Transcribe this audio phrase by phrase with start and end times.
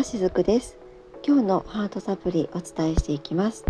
[0.00, 0.78] はしずくです。
[1.22, 3.66] 今日のハートサプリお伝えしていきます。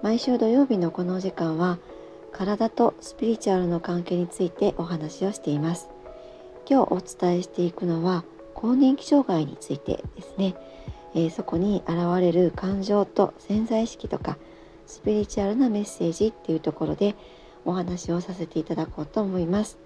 [0.00, 1.80] 毎週土曜日のこの時間は
[2.30, 5.88] 体とスピリチュアルの関係についてお話をしています。
[6.70, 8.24] 今日お伝えしていくのは
[8.54, 10.54] 更年期障害についてですね、
[11.16, 14.38] えー、そこに現れる感情と潜在意識とか
[14.86, 17.16] スピリチュアルなメッセージっていうところで
[17.64, 19.76] お話をさせていただこうと思います。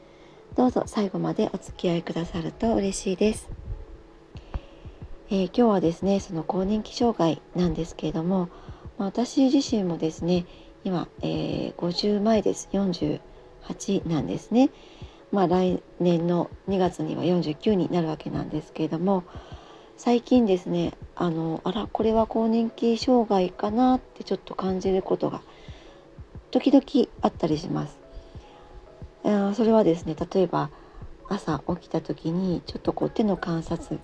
[0.54, 3.48] どうぞ最後までお付き合いくださると嬉しいです。
[5.28, 8.48] えー、今日はですねその更年期障害なんですけれども、
[8.96, 10.46] まあ、私自身もですね
[10.84, 14.70] 今、えー、50前です48なんですね。
[15.32, 19.24] まあ、来年の2月には49になるわけなんですけれども
[19.96, 25.42] 最近ですねあのあらこれは更年期障害かなってちょっと感じることが
[26.52, 27.98] 時々あったりします。
[29.54, 30.70] それはですね例えば
[31.28, 33.98] 朝起きた時にちょっとこう手の観察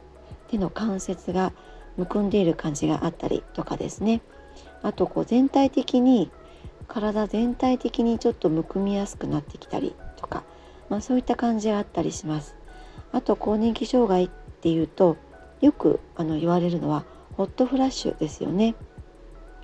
[0.53, 1.53] 手の関節が
[1.97, 4.21] むくんでいる感じがあったりとかですね。
[4.83, 6.31] あとこう全体的に
[6.89, 10.45] 体全体的にちょっとむくみやすくなってきたりとか、
[10.91, 12.55] まあ、そういった感じがあったりします。
[13.13, 14.31] あと更年期障害っ
[14.61, 15.17] ていうと
[15.63, 17.05] よくあの言われるのは
[17.37, 18.75] ホットフラッシュですよね、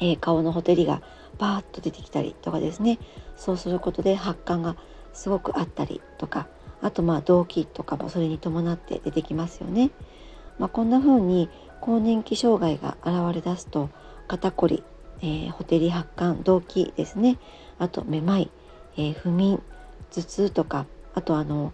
[0.01, 1.03] えー、顔のほてりが
[1.39, 2.99] バーッと出てきたりとかですね。
[3.37, 4.77] そうすることで発汗が
[5.13, 6.49] すごくあったりとか
[6.81, 9.91] あとまあ動悸とかもそれに伴って出てきますよね。
[10.59, 11.49] まあ、こんな風に
[11.81, 13.91] 更年期障害が現れ出すと
[14.27, 14.83] 肩こり、
[15.21, 17.39] えー、ホテリ発汗動悸ですね。
[17.79, 18.51] あとめまい、
[18.97, 19.63] えー、不眠
[20.11, 21.73] 頭痛とかあとあの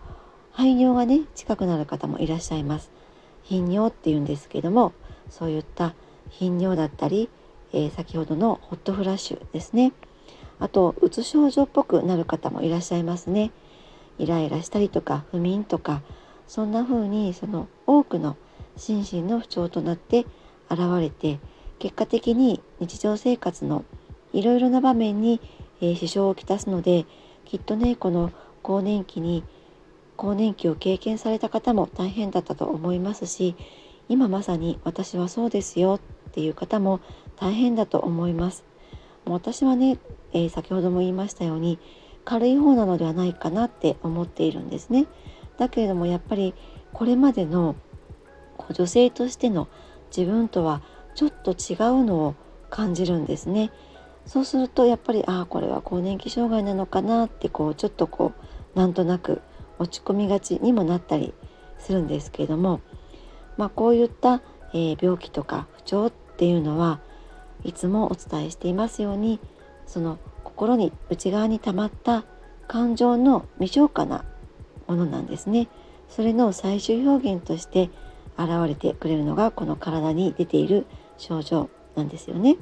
[0.52, 2.90] 排尿がね近くなる方もいらっしゃいます。
[3.42, 4.92] 頻尿っていうんですけども
[5.28, 5.94] そういった
[6.30, 7.28] 頻尿だったり、
[7.72, 9.92] えー、先ほどのホットフラッシュですね。
[10.60, 13.50] あとうつ症状っぽくなる方もいらっしゃいますね。
[14.18, 16.02] イライラしたりとか不眠とか
[16.46, 18.36] そんな風にその多くの
[18.77, 20.27] 心身の不調となって
[20.70, 21.39] 現れて
[21.79, 23.85] 結果的に日常生活の
[24.33, 25.40] いろいろな場面に、
[25.80, 27.07] えー、支障をきたすので
[27.45, 29.45] きっとねこの更年期に
[30.17, 33.57] 更年期を経験された方も大変だったと思いますし
[34.08, 37.01] 今まさに私はそうですよっていう方も
[37.36, 38.64] 大変だと思います。
[39.24, 39.98] もう私はね、
[40.33, 41.79] えー、先ほども言いましたように
[42.24, 45.06] 軽い方なのではないかなって思っているんですね。
[45.58, 46.55] だけれどもやっぱり
[46.92, 47.77] これまでの
[48.73, 49.69] 女性としての
[50.17, 50.83] 自分とは
[51.15, 52.35] ちょっと違うのを
[52.70, 53.70] 感じるんですね。
[54.27, 58.33] そうするとやっぱりああこれは更年期障害なのかなってこうちょっとこ
[58.75, 59.42] うなんとなく
[59.79, 61.35] 落ち込みがちにもなったり
[61.79, 62.81] するんですけれども、
[63.57, 64.41] まあ、こういった、
[64.73, 67.01] えー、病気とか不調っていうのは
[67.65, 69.41] いつもお伝えしていますように
[69.86, 72.25] その心に内側に溜まった
[72.67, 74.25] 感情の未消化な
[74.86, 75.69] ものなんですね。
[76.09, 77.91] それの最終表現として
[78.39, 80.86] 現れてくれるのがこの体に出ている
[81.18, 82.56] 症状なんですよね。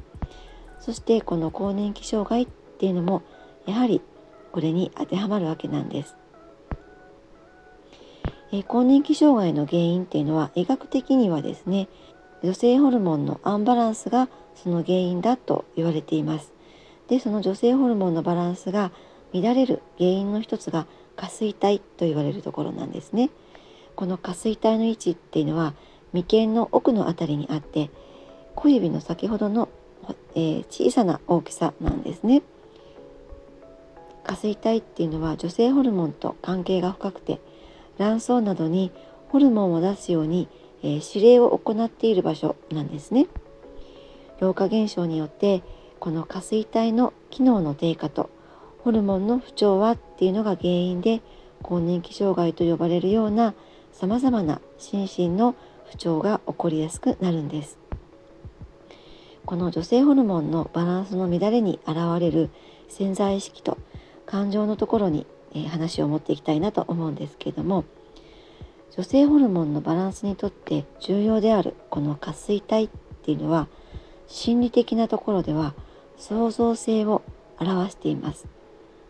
[0.81, 3.23] そしてこの更年期障害っていうのも
[3.67, 4.03] やはり
[4.51, 6.17] これに当てはまるわけなんです。
[8.53, 11.89] え、更年期障害の原因っていうのは医学的にはですね
[12.43, 16.53] 女性ホルモンのアンバランスがその原因だと言われています。
[17.09, 18.93] でその女性ホルモンのバランスが
[19.33, 23.31] 乱れる原因の一つが下垂体と言われるところなんですね。
[23.97, 25.75] この下垂体の位置っていうのは
[26.13, 27.91] 眉間の奥の辺りにあって
[28.55, 29.69] 小指の先ほどの、
[30.35, 32.43] えー、小さな大きさなんですね。
[34.25, 37.41] 下垂体っていうのは女性ホルモンと関係が深くて
[37.99, 38.93] 卵巣などに
[39.29, 40.49] ホルモンを出すように、
[40.83, 43.27] えー、指令を行っている場所なんですね。
[44.41, 45.63] 老化現象によって
[45.99, 48.29] この下垂体の機能の低下と
[48.83, 51.23] ホルモンの不調和っていうのが原因で
[51.63, 53.55] 更年期障害と呼ばれるような
[53.93, 55.55] さまざまな心身の
[55.91, 57.79] 不調が起こりやすくなるんです。
[59.45, 62.51] この女性ホルモンのバランスの乱れに現れる
[62.89, 63.77] 潜在意識と
[64.25, 67.85] 感情のところに、え、話を持っていきたいなと思うんですけれども
[68.97, 72.89] 女性ホルモンのバランスにとって重要であるこの下垂体っ
[73.23, 73.69] ていうのは
[74.29, 75.75] 心理的なところでは
[76.17, 77.23] 創造性を
[77.59, 78.47] 表しています。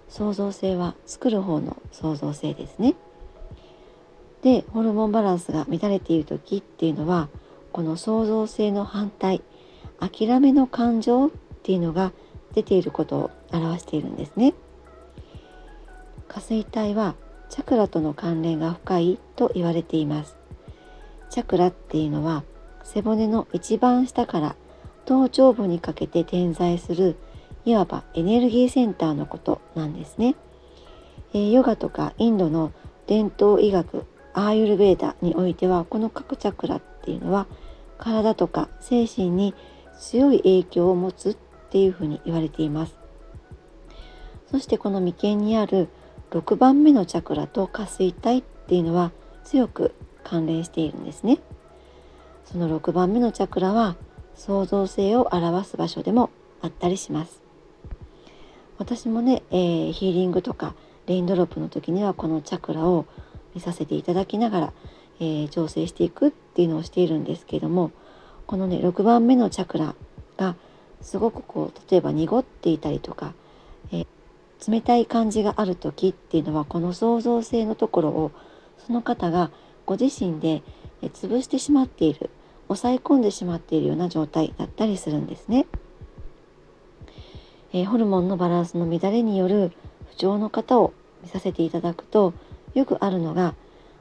[0.08, 2.94] 創造性は作る方の創造性ですね。
[4.42, 7.28] でホルモンバランスが乱れている時っていうのは
[7.72, 9.42] この創造性の反対
[10.00, 11.30] 諦めの感情っ
[11.62, 12.12] ていうのが
[12.54, 14.54] 出ていることを表しているんですね。
[16.28, 17.14] 下垂体は
[17.50, 20.36] チャクラとの関連が深いと言われています。
[21.30, 22.42] チャクラっていうのは
[22.82, 24.56] 背骨の一番下から
[25.04, 27.16] 頭頂部にかけて点在する
[27.64, 30.34] いわばエネルギーセンターのことなんですね。
[31.32, 32.72] え、ヨガとかインドの
[33.06, 34.04] 伝統医学
[34.34, 37.46] アーユルベーダにおいてはこの各チャクラっていうのは
[37.98, 39.54] 体とか精神に
[39.98, 41.36] 強い影響を持つっ
[41.70, 42.94] ていうふうに言われています。
[44.50, 45.88] そしてこの眉間にある
[46.30, 49.12] 6番目のチャクラと下垂体っていうのは
[49.44, 49.94] 強く
[50.24, 51.38] 関連しているんですね。
[52.44, 53.96] その6番目のチャクラは
[54.34, 56.30] 創造性を表す場所でも
[56.60, 57.42] あったりします。
[58.78, 60.74] 私もね、えー、ヒーリングとか
[61.06, 63.06] レインドロップの時にはこのチャクラを
[63.54, 64.72] 見させていただきながら、
[65.20, 67.90] えー、調整していくっていうのをしているんですけども
[68.46, 69.94] このね6番目のチャクラ
[70.36, 70.56] が
[71.00, 73.34] すごくこう例えば濁っていたりとか、
[73.92, 74.06] えー、
[74.70, 78.30] 冷たい感じがある時っていうのはこの創造性のところを
[78.86, 79.50] その方が
[79.86, 80.62] ご自身で
[81.02, 82.30] 潰してしまっている
[82.68, 85.66] 抑え込んでしまっているような状態だったりするんですね。
[87.72, 89.72] えー、ホルモンのバランスの乱れによる
[90.10, 92.34] 不調の方を見させていただくと
[92.74, 93.54] よくあるのが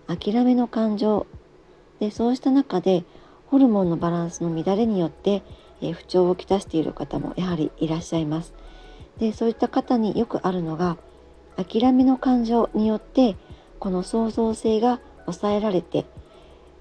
[0.07, 1.27] 諦めの感情
[1.99, 3.03] でそうした中で
[3.47, 5.43] ホルモンのバランスの乱れによって、
[5.81, 8.53] え不調をきたしている方もやはりいらっしゃいます。
[9.17, 10.97] でそういった方によくあるのが
[11.57, 13.35] 諦めの感情によって
[13.79, 16.05] この創造性が抑えられて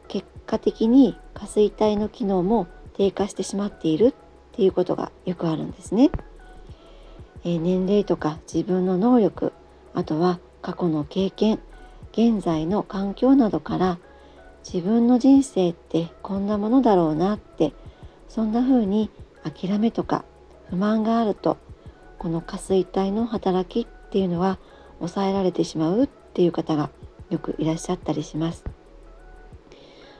[0.08, 4.14] 結果的に下垂体の機能も低下してしまっているっ
[4.52, 6.10] ていうことがよくあるんですね。
[7.44, 9.52] え、年齢とか自分の能力
[9.94, 11.58] あとは過去の経験
[12.12, 13.98] 現在の環境などから
[14.64, 17.72] 自分の人生ってこんなものだろうなって
[18.28, 19.10] そんな風に
[19.42, 20.24] 諦めとか
[20.68, 21.56] 不満があると
[22.18, 24.58] この下垂体の働きっていうのは
[24.98, 26.90] 抑えられてしまうっていう方が
[27.30, 28.64] よくいらっしゃったりします。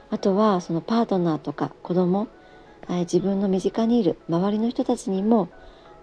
[0.09, 2.27] あとはそのパートナーとか子供
[2.89, 5.49] 自分の身近にいる周りの人たちにも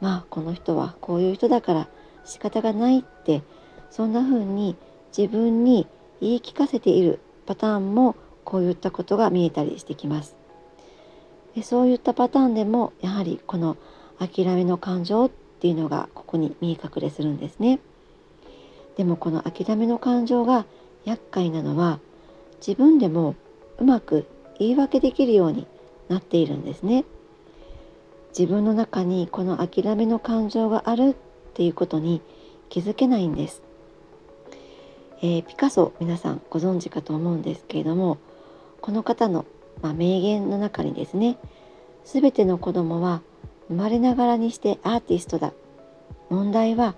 [0.01, 1.89] まあこの人はこういう人だから
[2.25, 3.43] 仕方がないって
[3.91, 4.77] そんな風に
[5.17, 5.87] 自分に
[6.21, 10.37] 言い聞かせているパターンもこういったことが見えたりしてきます。
[11.55, 13.77] でそういったパターンでもやはりこの
[14.19, 17.79] 諦めの感情っていうのがここに見え隠れするんですね。
[18.97, 20.67] でもこの諦めの感情が
[21.05, 22.01] 厄介なのは
[22.67, 23.35] 自分でも
[23.79, 24.27] うまく
[24.59, 25.67] 言い訳できるように
[26.09, 27.05] なっているんですね。
[28.37, 31.15] 自分の中にこの諦めの感情があるっ
[31.55, 32.21] ていうことに
[32.69, 33.63] 気づけないんです。
[35.21, 38.19] えー、ピカソ皆さんご存知かと思うんですけれども
[38.81, 39.47] この方の、
[39.83, 41.39] まあ、名言の中にですね
[42.05, 43.23] 全ての子供は
[43.69, 45.53] 生まれながらにしてアーティストだ。
[46.31, 46.95] 問題は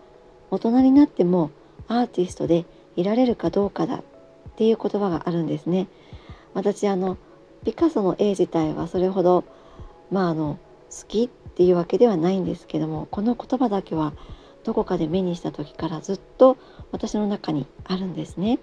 [0.50, 1.50] 大人になっても
[1.88, 2.64] アーティストで
[2.94, 3.96] いられるかどうかだ。
[3.96, 4.02] っ
[4.56, 5.88] ていう言葉があるんですね。
[6.54, 7.16] 私あの
[7.64, 9.44] ピカソの絵自体はそれほど
[10.10, 10.58] まああの
[10.90, 14.12] 好きっていうわけではないんですけどもこの言葉だけは
[14.64, 16.56] どこかで目にした時からずっと
[16.92, 18.58] 私の中にあるんですね。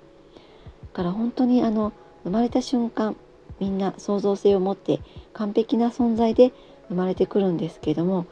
[0.82, 3.16] だから本当にあの生まれた瞬間
[3.60, 5.00] みんな創造性を持って
[5.34, 6.54] 完璧な存在で
[6.90, 8.26] 生まれてくるんですけども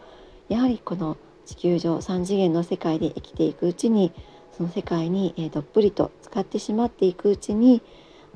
[0.49, 4.11] やはりこの地球上3次元の世界で生きていくうちに
[4.57, 7.81] その世界に、どっぷりと使ってしまっていくうちに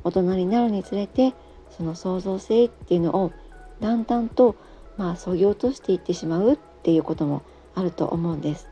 [0.03, 1.33] 大人になるにつれて
[1.69, 3.31] その創造性っていうのを
[3.79, 4.55] だんだんと
[4.97, 7.41] まあそぎ落としていってしまうっていうことも
[7.73, 8.67] あると思うんです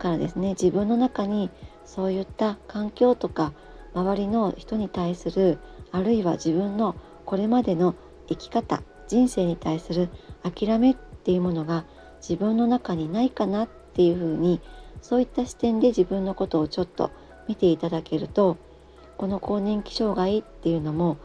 [0.00, 1.50] からですね自分の中に
[1.84, 3.52] そういった環境とか
[3.94, 5.58] 周りの人に対する
[5.92, 7.94] あるいは自分のこれまでの
[8.28, 10.08] 生き方人生に対する
[10.42, 11.84] 諦めっていうものが
[12.20, 14.60] 自分の中にないかなっていうふうに
[15.02, 17.10] そういった視点で自分のことをちょっと
[17.46, 18.56] 見ていただけると
[19.16, 21.18] この更年期障害っていうのも、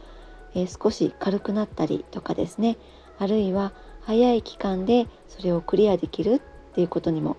[0.54, 2.76] えー、少し軽くなったりとかですね
[3.18, 6.40] あるいは早い期間でそれをクリアできるっ
[6.74, 7.36] ていうことにも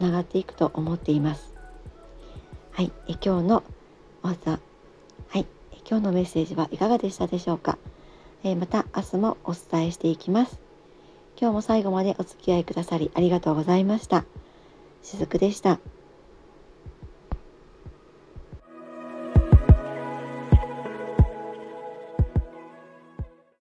[0.00, 1.52] つながっていくと思っています。
[2.72, 3.62] はい、え今日の
[4.22, 4.58] 技、は
[5.38, 5.44] い、
[5.86, 7.76] 今日のメッセージはいかがでしたでしょうか？
[8.42, 10.58] えまた明日もお伝えしていきます。
[11.38, 14.24] 今日も最後までお付き合いくださりありがとうございました。
[15.02, 15.78] しずくでした。